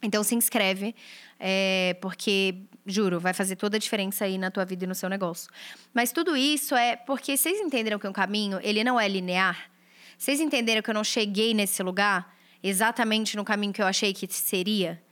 [0.00, 0.94] Então se inscreve,
[1.40, 2.54] é, porque,
[2.86, 5.50] juro, vai fazer toda a diferença aí na tua vida e no seu negócio.
[5.92, 9.73] Mas tudo isso é porque vocês entenderam que o caminho, ele não é linear.
[10.18, 14.26] Vocês entenderam que eu não cheguei nesse lugar exatamente no caminho que eu achei que
[14.32, 15.02] seria?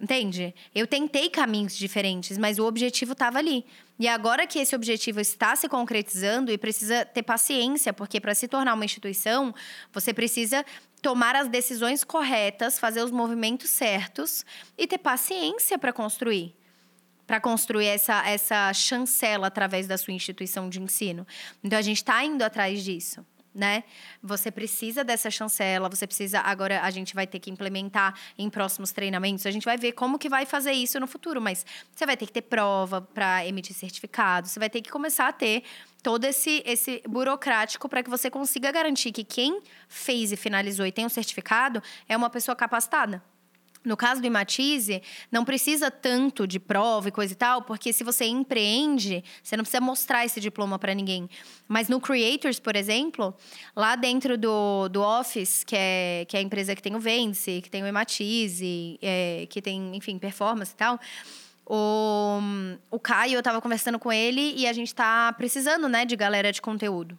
[0.00, 0.54] Entende?
[0.74, 3.66] Eu tentei caminhos diferentes, mas o objetivo estava ali.
[3.98, 8.48] E agora que esse objetivo está se concretizando e precisa ter paciência, porque para se
[8.48, 9.54] tornar uma instituição,
[9.92, 10.64] você precisa
[11.02, 14.42] tomar as decisões corretas, fazer os movimentos certos
[14.78, 16.56] e ter paciência para construir.
[17.26, 21.26] Para construir essa, essa chancela através da sua instituição de ensino.
[21.62, 23.22] Então a gente está indo atrás disso
[23.54, 23.84] né?
[24.22, 26.40] Você precisa dessa chancela, você precisa.
[26.40, 29.46] Agora a gente vai ter que implementar em próximos treinamentos.
[29.46, 32.26] A gente vai ver como que vai fazer isso no futuro, mas você vai ter
[32.26, 35.64] que ter prova para emitir certificado, você vai ter que começar a ter
[36.02, 40.92] todo esse, esse burocrático para que você consiga garantir que quem fez e finalizou e
[40.92, 43.22] tem um certificado é uma pessoa capacitada.
[43.82, 48.04] No caso do Imatize, não precisa tanto de prova e coisa e tal, porque se
[48.04, 51.30] você empreende, você não precisa mostrar esse diploma para ninguém.
[51.66, 53.34] Mas no Creators, por exemplo,
[53.74, 57.62] lá dentro do, do Office, que é, que é a empresa que tem o Vence,
[57.62, 61.00] que tem o Imatize, é, que tem, enfim, performance e tal,
[61.64, 62.38] o,
[62.90, 66.52] o Caio, eu estava conversando com ele e a gente está precisando, né, de galera
[66.52, 67.16] de conteúdo.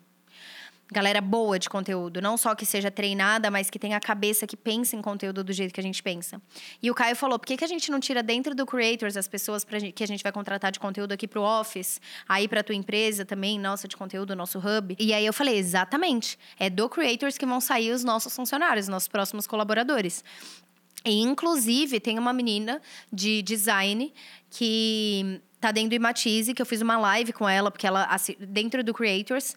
[0.91, 4.57] Galera boa de conteúdo, não só que seja treinada, mas que tenha a cabeça que
[4.57, 6.41] pense em conteúdo do jeito que a gente pensa.
[6.83, 9.27] E o Caio falou: por que, que a gente não tira dentro do Creators as
[9.27, 12.75] pessoas pra, que a gente vai contratar de conteúdo aqui pro Office, aí pra tua
[12.75, 14.95] empresa também, nossa, de conteúdo, nosso hub?
[14.99, 16.37] E aí eu falei: exatamente.
[16.59, 20.23] É do Creators que vão sair os nossos funcionários, nossos próximos colaboradores.
[21.05, 22.81] E, inclusive, tem uma menina
[23.11, 24.13] de design
[24.49, 28.07] que tá dentro do Imatize, que eu fiz uma live com ela, porque ela,
[28.39, 29.55] dentro do Creators,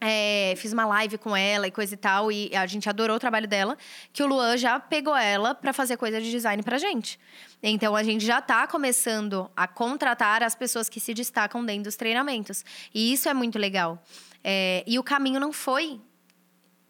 [0.00, 3.20] é, fiz uma live com ela e coisa e tal, e a gente adorou o
[3.20, 3.76] trabalho dela,
[4.12, 7.18] que o Luan já pegou ela para fazer coisa de design pra gente.
[7.62, 11.96] Então a gente já tá começando a contratar as pessoas que se destacam dentro dos
[11.96, 12.64] treinamentos.
[12.94, 14.02] E isso é muito legal.
[14.44, 16.00] É, e o caminho não foi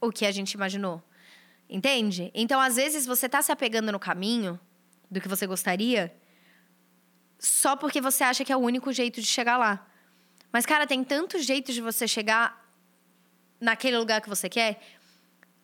[0.01, 1.03] o que a gente imaginou.
[1.69, 2.31] Entende?
[2.35, 4.59] Então, às vezes, você tá se apegando no caminho
[5.11, 6.15] do que você gostaria
[7.39, 9.87] só porque você acha que é o único jeito de chegar lá.
[10.53, 12.66] Mas, cara, tem tantos jeitos de você chegar
[13.61, 14.81] naquele lugar que você quer,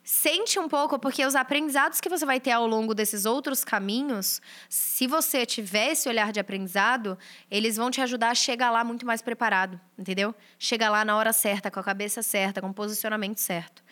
[0.04, 4.40] sente um pouco, porque os aprendizados que você vai ter ao longo desses outros caminhos,
[4.68, 7.16] se você tiver esse olhar de aprendizado,
[7.50, 10.34] eles vão te ajudar a chegar lá muito mais preparado, entendeu?
[10.58, 13.82] Chegar lá na hora certa, com a cabeça certa, com o posicionamento certo.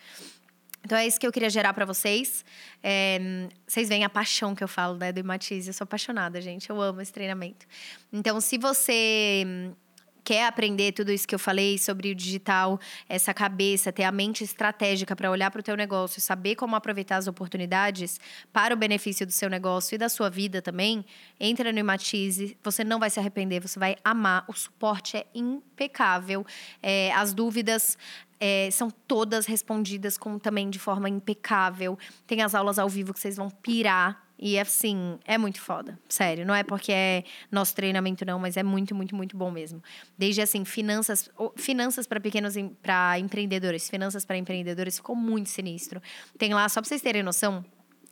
[0.83, 2.43] Então é isso que eu queria gerar para vocês.
[2.81, 5.69] É, vocês veem a paixão que eu falo né, do Imatize.
[5.69, 6.69] Eu sou apaixonada, gente.
[6.69, 7.67] Eu amo esse treinamento.
[8.11, 9.45] Então, se você
[10.23, 14.43] quer aprender tudo isso que eu falei sobre o digital, essa cabeça, ter a mente
[14.43, 18.19] estratégica para olhar para o teu negócio, saber como aproveitar as oportunidades
[18.51, 21.05] para o benefício do seu negócio e da sua vida também,
[21.39, 26.45] entra no Imatize, você não vai se arrepender, você vai amar, o suporte é impecável,
[26.81, 27.97] é, as dúvidas
[28.39, 33.19] é, são todas respondidas com também de forma impecável, tem as aulas ao vivo que
[33.19, 35.99] vocês vão pirar, e assim, é muito foda.
[36.09, 36.45] Sério.
[36.45, 39.83] Não é porque é nosso treinamento, não, mas é muito, muito, muito bom mesmo.
[40.17, 46.01] Desde assim, finanças, finanças para pequenos para empreendedores, finanças para empreendedores, ficou muito sinistro.
[46.39, 47.63] Tem lá, só para vocês terem noção,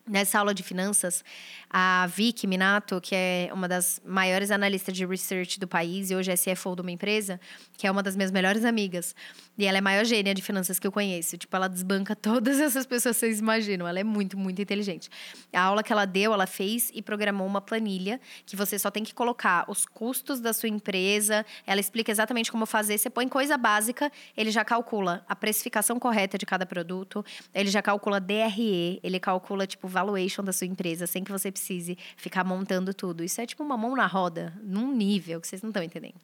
[0.10, 1.24] Nessa aula de finanças,
[1.70, 6.32] a Vicky Minato, que é uma das maiores analistas de research do país e hoje
[6.32, 7.40] é CFO de uma empresa,
[7.78, 9.16] que é uma das minhas melhores amigas,
[9.56, 11.38] e ela é a maior gênia de finanças que eu conheço.
[11.38, 13.88] Tipo, ela desbanca todas essas pessoas vocês imaginam.
[13.88, 15.10] Ela é muito, muito inteligente.
[15.54, 19.04] A aula que ela deu, ela fez e programou uma planilha que você só tem
[19.04, 21.46] que colocar os custos da sua empresa.
[21.68, 22.98] Ela explica exatamente como fazer.
[22.98, 27.82] Você põe coisa básica, ele já calcula a precificação correta de cada produto, ele já
[27.82, 32.94] calcula DRE, ele calcula, tipo, valuation da sua empresa, sem que você precise ficar montando
[32.94, 33.24] tudo.
[33.24, 36.20] Isso é tipo uma mão na roda, num nível que vocês não estão entendendo.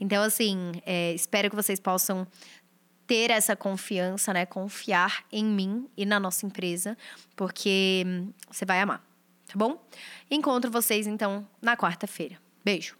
[0.00, 2.26] Então, assim, é, espero que vocês possam
[3.06, 4.46] ter essa confiança, né?
[4.46, 6.96] Confiar em mim e na nossa empresa,
[7.36, 9.04] porque hum, você vai amar,
[9.46, 9.82] tá bom?
[10.30, 12.38] Encontro vocês então na quarta-feira.
[12.64, 12.96] Beijo.